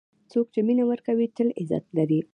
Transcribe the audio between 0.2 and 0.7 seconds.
څوک چې